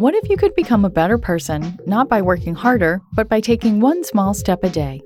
What 0.00 0.14
if 0.14 0.30
you 0.30 0.38
could 0.38 0.54
become 0.54 0.86
a 0.86 0.88
better 0.88 1.18
person, 1.18 1.78
not 1.84 2.08
by 2.08 2.22
working 2.22 2.54
harder, 2.54 3.02
but 3.12 3.28
by 3.28 3.38
taking 3.40 3.80
one 3.80 4.02
small 4.02 4.32
step 4.32 4.64
a 4.64 4.70
day? 4.70 5.02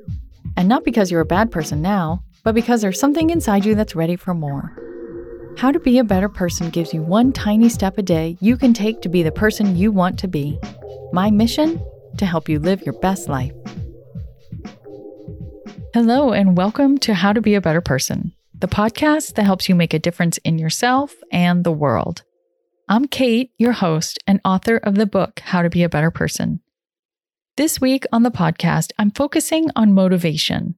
And 0.56 0.68
not 0.68 0.84
because 0.84 1.10
you're 1.10 1.20
a 1.20 1.26
bad 1.26 1.50
person 1.50 1.82
now, 1.82 2.22
but 2.44 2.54
because 2.54 2.80
there's 2.80 3.00
something 3.00 3.30
inside 3.30 3.64
you 3.64 3.74
that's 3.74 3.96
ready 3.96 4.14
for 4.14 4.34
more. 4.34 4.70
How 5.58 5.72
to 5.72 5.80
Be 5.80 5.98
a 5.98 6.04
Better 6.04 6.28
Person 6.28 6.70
gives 6.70 6.94
you 6.94 7.02
one 7.02 7.32
tiny 7.32 7.68
step 7.68 7.98
a 7.98 8.02
day 8.02 8.36
you 8.40 8.56
can 8.56 8.72
take 8.72 9.00
to 9.00 9.08
be 9.08 9.24
the 9.24 9.32
person 9.32 9.74
you 9.74 9.90
want 9.90 10.16
to 10.20 10.28
be. 10.28 10.60
My 11.12 11.28
mission? 11.28 11.84
To 12.18 12.24
help 12.24 12.48
you 12.48 12.60
live 12.60 12.82
your 12.82 12.96
best 13.00 13.28
life. 13.28 13.52
Hello, 15.92 16.32
and 16.32 16.56
welcome 16.56 16.98
to 16.98 17.14
How 17.14 17.32
to 17.32 17.40
Be 17.40 17.56
a 17.56 17.60
Better 17.60 17.80
Person, 17.80 18.32
the 18.56 18.68
podcast 18.68 19.34
that 19.34 19.42
helps 19.42 19.68
you 19.68 19.74
make 19.74 19.92
a 19.92 19.98
difference 19.98 20.38
in 20.44 20.56
yourself 20.56 21.16
and 21.32 21.64
the 21.64 21.72
world. 21.72 22.22
I'm 22.86 23.06
Kate, 23.06 23.50
your 23.56 23.72
host 23.72 24.18
and 24.26 24.42
author 24.44 24.76
of 24.76 24.96
the 24.96 25.06
book, 25.06 25.40
How 25.40 25.62
to 25.62 25.70
Be 25.70 25.84
a 25.84 25.88
Better 25.88 26.10
Person. 26.10 26.60
This 27.56 27.80
week 27.80 28.04
on 28.12 28.24
the 28.24 28.30
podcast, 28.30 28.92
I'm 28.98 29.10
focusing 29.10 29.70
on 29.74 29.94
motivation 29.94 30.74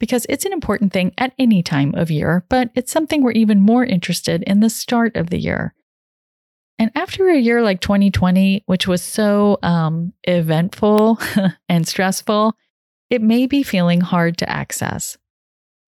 because 0.00 0.24
it's 0.30 0.46
an 0.46 0.54
important 0.54 0.94
thing 0.94 1.12
at 1.18 1.34
any 1.38 1.62
time 1.62 1.94
of 1.94 2.10
year, 2.10 2.46
but 2.48 2.70
it's 2.74 2.90
something 2.90 3.22
we're 3.22 3.32
even 3.32 3.60
more 3.60 3.84
interested 3.84 4.42
in 4.44 4.60
the 4.60 4.70
start 4.70 5.14
of 5.14 5.28
the 5.28 5.38
year. 5.38 5.74
And 6.78 6.90
after 6.94 7.28
a 7.28 7.38
year 7.38 7.60
like 7.60 7.82
2020, 7.82 8.62
which 8.64 8.88
was 8.88 9.02
so 9.02 9.58
um, 9.62 10.14
eventful 10.24 11.20
and 11.68 11.86
stressful, 11.86 12.56
it 13.10 13.20
may 13.20 13.46
be 13.46 13.62
feeling 13.62 14.00
hard 14.00 14.38
to 14.38 14.48
access. 14.48 15.18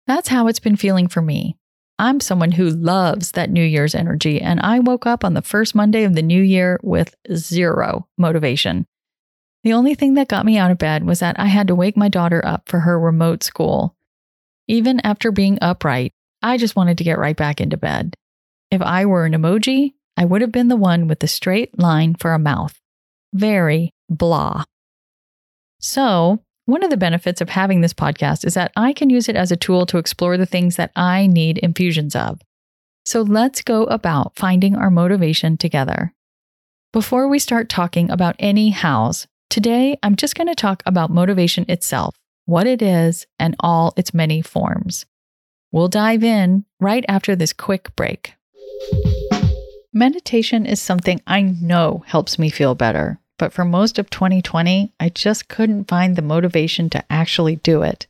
That's 0.06 0.28
how 0.28 0.46
it's 0.46 0.58
been 0.58 0.76
feeling 0.76 1.06
for 1.06 1.20
me. 1.20 1.58
I'm 2.00 2.18
someone 2.18 2.52
who 2.52 2.70
loves 2.70 3.32
that 3.32 3.50
New 3.50 3.62
Year's 3.62 3.94
energy, 3.94 4.40
and 4.40 4.58
I 4.60 4.78
woke 4.78 5.04
up 5.04 5.22
on 5.22 5.34
the 5.34 5.42
first 5.42 5.74
Monday 5.74 6.04
of 6.04 6.14
the 6.14 6.22
new 6.22 6.40
year 6.40 6.80
with 6.82 7.14
zero 7.36 8.08
motivation. 8.16 8.86
The 9.64 9.74
only 9.74 9.94
thing 9.94 10.14
that 10.14 10.26
got 10.26 10.46
me 10.46 10.56
out 10.56 10.70
of 10.70 10.78
bed 10.78 11.04
was 11.04 11.20
that 11.20 11.38
I 11.38 11.48
had 11.48 11.68
to 11.68 11.74
wake 11.74 11.98
my 11.98 12.08
daughter 12.08 12.40
up 12.42 12.70
for 12.70 12.80
her 12.80 12.98
remote 12.98 13.42
school. 13.42 13.96
Even 14.66 14.98
after 15.04 15.30
being 15.30 15.58
upright, 15.60 16.14
I 16.42 16.56
just 16.56 16.74
wanted 16.74 16.96
to 16.96 17.04
get 17.04 17.18
right 17.18 17.36
back 17.36 17.60
into 17.60 17.76
bed. 17.76 18.14
If 18.70 18.80
I 18.80 19.04
were 19.04 19.26
an 19.26 19.34
emoji, 19.34 19.92
I 20.16 20.24
would 20.24 20.40
have 20.40 20.52
been 20.52 20.68
the 20.68 20.76
one 20.76 21.06
with 21.06 21.20
the 21.20 21.28
straight 21.28 21.78
line 21.78 22.14
for 22.14 22.32
a 22.32 22.38
mouth. 22.38 22.80
Very 23.34 23.92
blah. 24.08 24.64
So 25.80 26.42
one 26.66 26.82
of 26.82 26.90
the 26.90 26.96
benefits 26.96 27.40
of 27.40 27.48
having 27.48 27.80
this 27.80 27.94
podcast 27.94 28.44
is 28.44 28.54
that 28.54 28.72
I 28.76 28.92
can 28.92 29.10
use 29.10 29.28
it 29.28 29.36
as 29.36 29.50
a 29.50 29.56
tool 29.56 29.86
to 29.86 29.98
explore 29.98 30.36
the 30.36 30.46
things 30.46 30.76
that 30.76 30.92
I 30.94 31.26
need 31.26 31.58
infusions 31.58 32.14
of. 32.14 32.40
So 33.04 33.22
let's 33.22 33.62
go 33.62 33.84
about 33.84 34.36
finding 34.36 34.76
our 34.76 34.90
motivation 34.90 35.56
together. 35.56 36.14
Before 36.92 37.28
we 37.28 37.38
start 37.38 37.68
talking 37.68 38.10
about 38.10 38.36
any 38.38 38.70
hows, 38.70 39.26
today 39.48 39.96
I'm 40.02 40.16
just 40.16 40.34
going 40.34 40.48
to 40.48 40.54
talk 40.54 40.82
about 40.84 41.10
motivation 41.10 41.64
itself, 41.68 42.16
what 42.46 42.66
it 42.66 42.82
is, 42.82 43.26
and 43.38 43.56
all 43.60 43.94
its 43.96 44.12
many 44.12 44.42
forms. 44.42 45.06
We'll 45.72 45.88
dive 45.88 46.24
in 46.24 46.64
right 46.80 47.04
after 47.08 47.36
this 47.36 47.52
quick 47.52 47.94
break. 47.96 48.34
Meditation 49.92 50.66
is 50.66 50.80
something 50.80 51.20
I 51.26 51.42
know 51.42 52.02
helps 52.06 52.38
me 52.38 52.50
feel 52.50 52.74
better 52.74 53.19
but 53.40 53.54
for 53.54 53.64
most 53.64 53.98
of 53.98 54.10
2020, 54.10 54.92
I 55.00 55.08
just 55.08 55.48
couldn't 55.48 55.88
find 55.88 56.14
the 56.14 56.20
motivation 56.20 56.90
to 56.90 57.02
actually 57.10 57.56
do 57.56 57.80
it. 57.80 58.06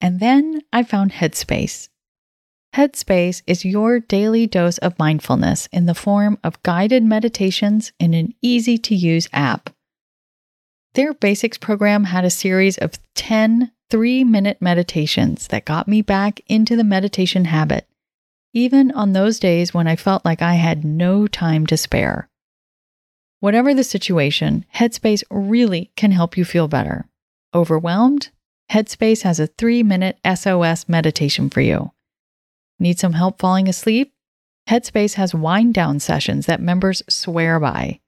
And 0.00 0.18
then 0.18 0.62
I 0.72 0.82
found 0.82 1.12
Headspace. 1.12 1.88
Headspace 2.74 3.42
is 3.46 3.64
your 3.64 4.00
daily 4.00 4.48
dose 4.48 4.78
of 4.78 4.98
mindfulness 4.98 5.68
in 5.70 5.86
the 5.86 5.94
form 5.94 6.36
of 6.42 6.60
guided 6.64 7.04
meditations 7.04 7.92
in 8.00 8.12
an 8.12 8.34
easy 8.42 8.76
to 8.78 8.94
use 8.96 9.28
app. 9.32 9.70
Their 10.94 11.14
basics 11.14 11.56
program 11.56 12.02
had 12.02 12.24
a 12.24 12.30
series 12.30 12.76
of 12.76 12.98
10 13.14 13.70
three 13.88 14.24
minute 14.24 14.58
meditations 14.60 15.46
that 15.48 15.64
got 15.64 15.86
me 15.86 16.02
back 16.02 16.40
into 16.48 16.74
the 16.74 16.82
meditation 16.82 17.44
habit, 17.44 17.86
even 18.52 18.90
on 18.90 19.12
those 19.12 19.38
days 19.38 19.72
when 19.72 19.86
I 19.86 19.94
felt 19.94 20.24
like 20.24 20.42
I 20.42 20.54
had 20.54 20.84
no 20.84 21.28
time 21.28 21.66
to 21.68 21.76
spare. 21.76 22.29
Whatever 23.40 23.72
the 23.72 23.84
situation, 23.84 24.66
Headspace 24.74 25.22
really 25.30 25.90
can 25.96 26.12
help 26.12 26.36
you 26.36 26.44
feel 26.44 26.68
better. 26.68 27.06
Overwhelmed? 27.54 28.28
Headspace 28.70 29.22
has 29.22 29.40
a 29.40 29.46
three 29.46 29.82
minute 29.82 30.18
SOS 30.24 30.88
meditation 30.88 31.48
for 31.48 31.62
you. 31.62 31.90
Need 32.78 32.98
some 32.98 33.14
help 33.14 33.38
falling 33.38 33.66
asleep? 33.66 34.12
Headspace 34.68 35.14
has 35.14 35.34
wind 35.34 35.72
down 35.72 36.00
sessions 36.00 36.46
that 36.46 36.60
members 36.60 37.02
swear 37.08 37.58
by. 37.58 38.00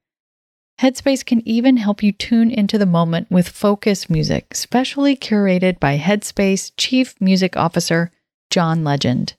Headspace 0.80 1.24
can 1.24 1.46
even 1.48 1.78
help 1.78 2.02
you 2.02 2.12
tune 2.12 2.50
into 2.50 2.76
the 2.76 2.86
moment 2.86 3.30
with 3.30 3.48
focus 3.48 4.10
music, 4.10 4.54
specially 4.54 5.16
curated 5.16 5.80
by 5.80 5.96
Headspace 5.96 6.72
Chief 6.76 7.18
Music 7.20 7.56
Officer 7.56 8.10
John 8.50 8.84
Legend. 8.84 9.34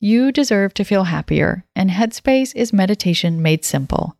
You 0.00 0.32
deserve 0.32 0.74
to 0.74 0.84
feel 0.84 1.04
happier, 1.04 1.64
and 1.76 1.90
Headspace 1.90 2.52
is 2.56 2.72
meditation 2.72 3.40
made 3.40 3.64
simple 3.64 4.16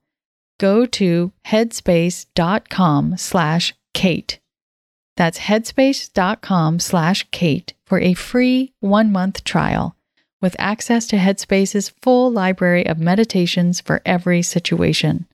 go 0.63 0.87
to 0.87 1.33
headspace.com 1.45 3.17
slash 3.17 3.75
Kate. 3.95 4.39
That's 5.17 5.41
headspace.com 5.41 6.79
slash 6.79 7.27
Kate 7.33 7.75
for 7.85 7.99
a 7.99 8.15
free 8.15 8.73
one 8.79 9.11
month 9.11 9.43
trial 9.43 9.97
with 10.41 10.55
access 10.61 11.09
to 11.09 11.17
Headspace's 11.17 11.89
full 12.01 12.31
library 12.31 12.87
of 12.87 12.99
meditations 12.99 13.81
for 13.81 14.03
every 14.07 14.41
situation. 14.41 15.27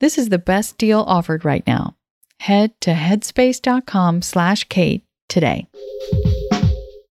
This 0.00 0.18
is 0.18 0.28
the 0.28 0.38
best 0.38 0.76
deal 0.76 1.00
offered 1.00 1.46
right 1.46 1.66
now. 1.66 1.96
Head 2.40 2.78
to 2.82 2.90
headspace.com 2.92 4.20
slash 4.20 4.64
Kate 4.64 5.04
today. 5.26 5.66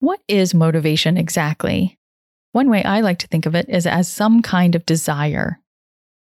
What 0.00 0.20
is 0.28 0.54
motivation 0.54 1.18
exactly? 1.18 1.98
One 2.52 2.70
way 2.70 2.82
I 2.82 3.02
like 3.02 3.18
to 3.18 3.28
think 3.28 3.44
of 3.44 3.54
it 3.54 3.68
is 3.68 3.86
as 3.86 4.08
some 4.08 4.40
kind 4.40 4.74
of 4.74 4.86
desire, 4.86 5.60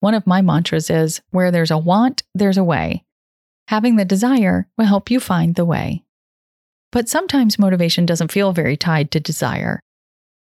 one 0.00 0.14
of 0.14 0.26
my 0.26 0.42
mantras 0.42 0.90
is 0.90 1.20
where 1.30 1.50
there's 1.50 1.70
a 1.70 1.78
want, 1.78 2.22
there's 2.34 2.58
a 2.58 2.64
way. 2.64 3.04
Having 3.68 3.96
the 3.96 4.04
desire 4.04 4.66
will 4.76 4.86
help 4.86 5.10
you 5.10 5.20
find 5.20 5.54
the 5.54 5.64
way. 5.64 6.02
But 6.90 7.08
sometimes 7.08 7.58
motivation 7.58 8.04
doesn't 8.04 8.32
feel 8.32 8.52
very 8.52 8.76
tied 8.76 9.10
to 9.12 9.20
desire. 9.20 9.78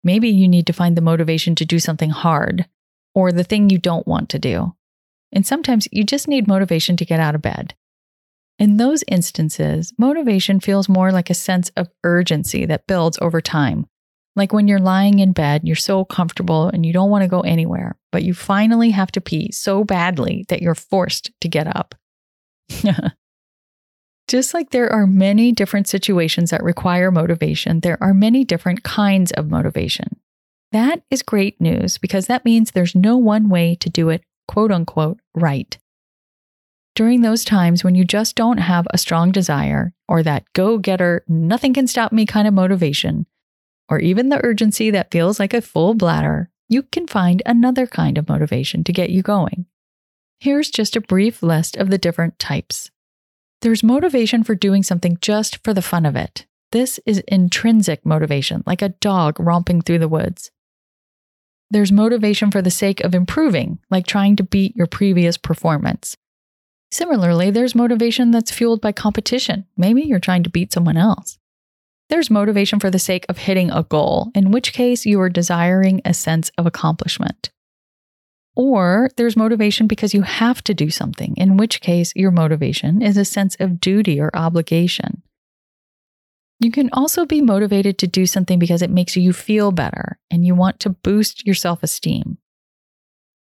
Maybe 0.04 0.30
you 0.30 0.48
need 0.48 0.66
to 0.68 0.74
find 0.74 0.96
the 0.98 1.02
motivation 1.02 1.56
to 1.56 1.66
do 1.66 1.78
something 1.78 2.10
hard 2.10 2.68
or 3.14 3.32
the 3.32 3.44
thing 3.44 3.70
you 3.70 3.78
don't 3.78 4.08
want 4.08 4.30
to 4.30 4.40
do. 4.40 4.74
And 5.32 5.46
sometimes 5.46 5.88
you 5.92 6.04
just 6.04 6.28
need 6.28 6.48
motivation 6.48 6.98
to 6.98 7.06
get 7.06 7.20
out 7.20 7.36
of 7.36 7.42
bed. 7.42 7.76
In 8.58 8.78
those 8.78 9.04
instances, 9.08 9.94
motivation 9.98 10.60
feels 10.60 10.90
more 10.90 11.12
like 11.12 11.30
a 11.30 11.36
sense 11.36 11.70
of 11.78 11.90
urgency 12.04 12.66
that 12.66 12.88
builds 12.88 13.18
over 13.22 13.42
time, 13.42 13.88
like 14.36 14.54
when 14.54 14.68
you're 14.68 14.80
lying 14.80 15.20
in 15.20 15.32
bed, 15.32 15.62
you're 15.64 15.76
so 15.76 16.06
comfortable 16.06 16.70
and 16.70 16.86
you 16.86 16.94
don't 16.94 17.10
want 17.10 17.24
to 17.24 17.28
go 17.28 17.42
anywhere, 17.42 17.98
but 18.12 18.24
you 18.24 18.34
finally 18.34 18.92
have 18.92 19.12
to 19.12 19.22
pee 19.22 19.52
so 19.52 19.84
badly 19.84 20.46
that 20.50 20.62
you're 20.62 20.76
forced 20.76 21.32
to 21.42 21.48
get 21.48 21.68
up. 21.76 21.96
Just 24.28 24.54
like 24.54 24.70
there 24.70 24.92
are 24.94 25.08
many 25.08 25.52
different 25.52 25.88
situations 25.88 26.52
that 26.52 26.64
require 26.64 27.10
motivation, 27.10 27.80
there 27.80 27.98
are 28.02 28.14
many 28.14 28.46
different 28.46 28.84
kinds 28.84 29.32
of 29.32 29.50
motivation. 29.50 30.20
That 30.72 31.02
is 31.10 31.24
great 31.24 31.60
news 31.60 31.98
because 31.98 32.28
that 32.28 32.46
means 32.46 32.72
there's 32.72 32.94
no 32.94 33.18
one 33.18 33.50
way 33.50 33.76
to 33.76 33.90
do 33.90 34.10
it, 34.10 34.22
quote 34.48 34.72
unquote, 34.72 35.20
right. 35.34 35.76
During 36.96 37.22
those 37.22 37.44
times 37.44 37.84
when 37.84 37.96
you 37.96 38.06
just 38.06 38.36
don't 38.36 38.60
have 38.60 38.86
a 38.92 38.98
strong 39.00 39.32
desire 39.32 39.94
or 40.08 40.22
that 40.22 40.44
go 40.54 40.78
getter, 40.78 41.24
nothing 41.28 41.74
can 41.74 41.88
stop 41.88 42.12
me 42.12 42.28
kind 42.28 42.48
of 42.48 42.54
motivation, 42.54 43.26
or 43.90 44.00
even 44.00 44.30
the 44.30 44.44
urgency 44.46 44.92
that 44.92 45.12
feels 45.12 45.40
like 45.40 45.54
a 45.54 45.62
full 45.62 45.94
bladder, 45.94 46.50
you 46.68 46.84
can 46.84 47.08
find 47.08 47.42
another 47.46 47.88
kind 47.88 48.18
of 48.18 48.30
motivation 48.30 48.84
to 48.84 48.94
get 48.94 49.10
you 49.10 49.22
going. 49.22 49.66
Here's 50.40 50.70
just 50.70 50.96
a 50.96 51.02
brief 51.02 51.44
list 51.44 51.76
of 51.76 51.90
the 51.90 51.98
different 51.98 52.40
types. 52.40 52.92
There's 53.62 53.84
motivation 53.84 54.44
for 54.44 54.56
doing 54.56 54.84
something 54.84 55.18
just 55.20 55.58
for 55.64 55.74
the 55.74 55.82
fun 55.82 56.06
of 56.06 56.16
it. 56.16 56.46
This 56.72 57.00
is 57.06 57.24
intrinsic 57.28 58.06
motivation, 58.06 58.64
like 58.66 58.82
a 58.82 58.90
dog 58.90 59.40
romping 59.40 59.82
through 59.82 60.00
the 60.00 60.08
woods. 60.08 60.52
There's 61.72 61.92
motivation 61.92 62.52
for 62.52 62.62
the 62.62 62.72
sake 62.72 63.02
of 63.02 63.14
improving, 63.14 63.80
like 63.90 64.08
trying 64.08 64.36
to 64.38 64.44
beat 64.44 64.76
your 64.76 64.88
previous 64.88 65.38
performance. 65.38 66.16
Similarly, 66.92 67.52
there's 67.52 67.76
motivation 67.76 68.32
that's 68.32 68.52
fueled 68.52 68.82
by 68.82 68.92
competition. 68.92 69.66
Maybe 69.78 70.04
you're 70.04 70.20
trying 70.20 70.44
to 70.44 70.50
beat 70.50 70.72
someone 70.72 70.98
else. 70.98 71.38
There's 72.10 72.32
motivation 72.32 72.80
for 72.80 72.90
the 72.90 72.98
sake 72.98 73.26
of 73.30 73.38
hitting 73.38 73.70
a 73.70 73.84
goal, 73.84 74.32
in 74.34 74.50
which 74.52 74.74
case 74.74 75.06
you 75.06 75.22
are 75.22 75.30
desiring 75.30 76.02
a 76.04 76.14
sense 76.14 76.52
of 76.58 76.66
accomplishment. 76.66 77.52
Or 78.56 79.12
there's 79.16 79.38
motivation 79.38 79.86
because 79.86 80.14
you 80.14 80.24
have 80.24 80.64
to 80.64 80.74
do 80.74 80.90
something, 80.90 81.36
in 81.38 81.56
which 81.56 81.82
case 81.82 82.12
your 82.16 82.32
motivation 82.32 83.02
is 83.02 83.16
a 83.16 83.24
sense 83.24 83.56
of 83.60 83.80
duty 83.80 84.20
or 84.20 84.36
obligation. 84.36 85.22
You 86.60 86.72
can 86.72 86.90
also 86.92 87.26
be 87.26 87.42
motivated 87.42 87.98
to 88.00 88.08
do 88.08 88.26
something 88.26 88.60
because 88.60 88.82
it 88.82 88.90
makes 88.90 89.16
you 89.16 89.32
feel 89.32 89.72
better 89.72 90.18
and 90.30 90.46
you 90.46 90.56
want 90.56 90.80
to 90.82 90.90
boost 90.90 91.46
your 91.46 91.56
self 91.56 91.84
esteem, 91.84 92.38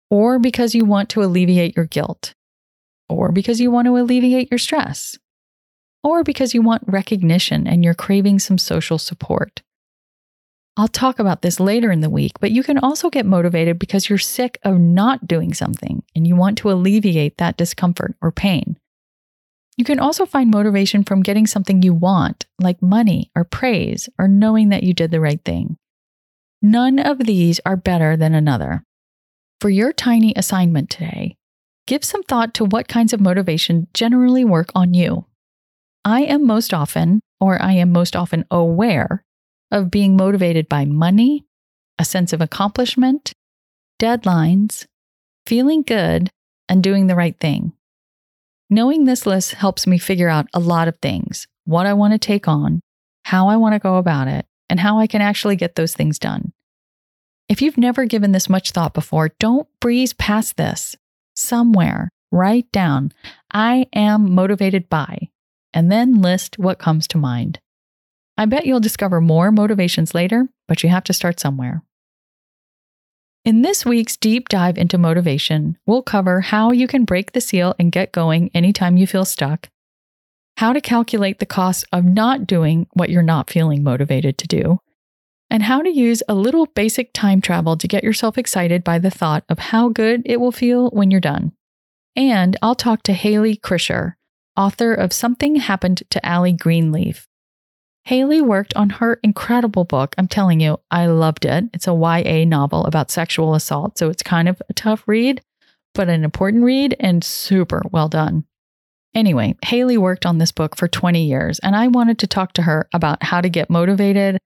or 0.09 0.39
because 0.39 0.75
you 0.75 0.85
want 0.85 1.09
to 1.09 1.23
alleviate 1.23 1.75
your 1.77 1.85
guilt, 1.85 2.33
or 3.07 3.31
because 3.31 3.61
you 3.61 3.69
want 3.69 3.85
to 3.85 3.97
alleviate 3.97 4.51
your 4.51 4.57
stress, 4.57 5.17
or 6.05 6.23
because 6.23 6.53
you 6.53 6.61
want 6.61 6.83
recognition 6.85 7.65
and 7.67 7.83
you're 7.83 7.95
craving 7.95 8.37
some 8.37 8.59
social 8.59 8.99
support. 8.99 9.63
I'll 10.77 10.87
talk 10.87 11.17
about 11.17 11.41
this 11.41 11.59
later 11.59 11.91
in 11.91 12.01
the 12.01 12.11
week, 12.11 12.33
but 12.39 12.51
you 12.51 12.61
can 12.61 12.77
also 12.77 13.09
get 13.09 13.25
motivated 13.25 13.79
because 13.79 14.07
you're 14.07 14.19
sick 14.19 14.59
of 14.63 14.77
not 14.77 15.25
doing 15.25 15.53
something 15.53 16.03
and 16.15 16.27
you 16.27 16.35
want 16.35 16.59
to 16.59 16.71
alleviate 16.71 17.37
that 17.37 17.57
discomfort 17.57 18.15
or 18.21 18.31
pain. 18.31 18.77
You 19.77 19.83
can 19.83 19.99
also 19.99 20.27
find 20.27 20.51
motivation 20.51 21.03
from 21.03 21.23
getting 21.23 21.47
something 21.47 21.81
you 21.81 21.93
want, 21.93 22.45
like 22.59 22.81
money 22.83 23.31
or 23.35 23.43
praise 23.43 24.07
or 24.19 24.27
knowing 24.27 24.69
that 24.69 24.83
you 24.83 24.93
did 24.93 25.09
the 25.09 25.19
right 25.19 25.43
thing. 25.43 25.75
None 26.61 26.99
of 26.99 27.19
these 27.19 27.59
are 27.65 27.75
better 27.75 28.15
than 28.15 28.35
another. 28.35 28.83
For 29.59 29.69
your 29.69 29.91
tiny 29.91 30.33
assignment 30.35 30.91
today, 30.91 31.35
give 31.87 32.03
some 32.03 32.21
thought 32.23 32.53
to 32.55 32.65
what 32.65 32.87
kinds 32.87 33.11
of 33.11 33.19
motivation 33.19 33.87
generally 33.93 34.45
work 34.45 34.69
on 34.75 34.93
you. 34.93 35.25
I 36.07 36.21
am 36.21 36.45
most 36.45 36.71
often, 36.71 37.19
or 37.39 37.59
I 37.59 37.73
am 37.73 37.91
most 37.91 38.15
often 38.15 38.45
aware 38.51 39.23
of 39.71 39.89
being 39.89 40.15
motivated 40.15 40.69
by 40.69 40.85
money, 40.85 41.45
a 41.97 42.05
sense 42.05 42.31
of 42.31 42.41
accomplishment, 42.41 43.33
deadlines, 43.99 44.85
feeling 45.47 45.81
good, 45.81 46.29
and 46.69 46.83
doing 46.83 47.07
the 47.07 47.15
right 47.15 47.37
thing. 47.39 47.73
Knowing 48.69 49.05
this 49.05 49.25
list 49.25 49.55
helps 49.55 49.87
me 49.87 49.97
figure 49.97 50.29
out 50.29 50.47
a 50.53 50.59
lot 50.59 50.87
of 50.87 50.97
things 51.01 51.47
what 51.65 51.87
I 51.87 51.93
want 51.93 52.13
to 52.13 52.19
take 52.19 52.47
on, 52.47 52.81
how 53.23 53.47
I 53.47 53.57
want 53.57 53.73
to 53.73 53.79
go 53.79 53.97
about 53.97 54.27
it, 54.27 54.45
and 54.69 54.79
how 54.79 54.99
I 54.99 55.07
can 55.07 55.21
actually 55.21 55.55
get 55.55 55.75
those 55.75 55.95
things 55.95 56.19
done. 56.19 56.53
If 57.49 57.63
you've 57.63 57.77
never 57.77 58.05
given 58.05 58.31
this 58.31 58.47
much 58.49 58.71
thought 58.71 58.93
before, 58.93 59.31
don't 59.39 59.67
breeze 59.81 60.13
past 60.13 60.57
this. 60.57 60.95
Somewhere, 61.35 62.09
write 62.31 62.71
down, 62.71 63.11
I 63.51 63.87
am 63.93 64.33
motivated 64.35 64.89
by, 64.89 65.29
and 65.75 65.91
then 65.91 66.21
list 66.21 66.57
what 66.57 66.79
comes 66.79 67.07
to 67.09 67.19
mind. 67.19 67.59
I 68.37 68.45
bet 68.45 68.65
you'll 68.65 68.79
discover 68.79 69.21
more 69.21 69.51
motivations 69.51 70.15
later, 70.15 70.47
but 70.67 70.81
you 70.81 70.89
have 70.89 71.03
to 71.03 71.13
start 71.13 71.39
somewhere. 71.39 71.83
In 73.43 73.61
this 73.61 73.85
week's 73.85 74.17
deep 74.17 74.49
dive 74.49 74.77
into 74.77 74.97
motivation, 74.97 75.77
we'll 75.85 76.01
cover 76.01 76.41
how 76.41 76.71
you 76.71 76.87
can 76.87 77.05
break 77.05 77.33
the 77.33 77.41
seal 77.41 77.75
and 77.77 77.91
get 77.91 78.11
going 78.11 78.49
anytime 78.55 78.97
you 78.97 79.05
feel 79.05 79.25
stuck, 79.25 79.69
how 80.57 80.73
to 80.73 80.81
calculate 80.81 81.37
the 81.37 81.45
cost 81.45 81.85
of 81.91 82.05
not 82.05 82.47
doing 82.47 82.87
what 82.93 83.11
you're 83.11 83.21
not 83.21 83.51
feeling 83.51 83.83
motivated 83.83 84.37
to 84.39 84.47
do, 84.47 84.79
and 85.51 85.61
how 85.61 85.83
to 85.83 85.89
use 85.89 86.23
a 86.27 86.33
little 86.33 86.65
basic 86.65 87.13
time 87.13 87.39
travel 87.39 87.77
to 87.77 87.87
get 87.87 88.03
yourself 88.03 88.37
excited 88.37 88.83
by 88.83 88.97
the 88.97 89.11
thought 89.11 89.43
of 89.47 89.59
how 89.59 89.89
good 89.89 90.23
it 90.25 90.39
will 90.39 90.51
feel 90.51 90.89
when 90.89 91.11
you're 91.11 91.21
done. 91.21 91.51
And 92.15 92.57
I'll 92.63 92.75
talk 92.75 93.03
to 93.03 93.13
Hayley 93.13 93.57
Krischer, 93.57 94.13
author 94.57 94.93
of 94.93 95.13
Something 95.13 95.57
Happened 95.57 96.03
to 96.09 96.29
Ali 96.29 96.51
Greenleaf, 96.51 97.27
Hayley 98.05 98.39
worked 98.39 98.75
on 98.75 98.91
her 98.91 99.19
incredible 99.23 99.83
book. 99.83 100.13
I'm 100.17 100.27
telling 100.27 100.59
you, 100.59 100.79
I 100.91 101.07
loved 101.07 101.43
it. 101.43 101.65
It's 101.73 101.87
a 101.87 101.93
YA 101.93 102.45
novel 102.45 102.85
about 102.85 103.09
sexual 103.09 103.55
assault, 103.55 103.97
so 103.97 104.09
it's 104.09 104.21
kind 104.21 104.47
of 104.47 104.61
a 104.69 104.73
tough 104.73 105.03
read, 105.07 105.41
but 105.95 106.07
an 106.07 106.23
important 106.23 106.63
read 106.63 106.95
and 106.99 107.23
super 107.23 107.81
well 107.91 108.07
done. 108.07 108.45
Anyway, 109.15 109.55
Hayley 109.65 109.97
worked 109.97 110.25
on 110.25 110.37
this 110.37 110.51
book 110.51 110.75
for 110.75 110.87
20 110.87 111.25
years, 111.25 111.57
and 111.59 111.75
I 111.75 111.87
wanted 111.87 112.19
to 112.19 112.27
talk 112.27 112.53
to 112.53 112.63
her 112.63 112.87
about 112.93 113.23
how 113.23 113.41
to 113.41 113.49
get 113.49 113.71
motivated 113.71 114.37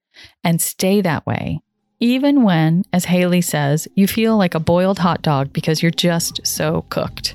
and 0.42 0.60
stay 0.60 1.02
that 1.02 1.26
way, 1.26 1.60
even 1.98 2.44
when, 2.44 2.84
as 2.94 3.06
Hayley 3.06 3.42
says, 3.42 3.88
you 3.94 4.06
feel 4.06 4.38
like 4.38 4.54
a 4.54 4.60
boiled 4.60 5.00
hot 5.00 5.20
dog 5.20 5.52
because 5.52 5.82
you're 5.82 5.90
just 5.90 6.46
so 6.46 6.86
cooked. 6.88 7.34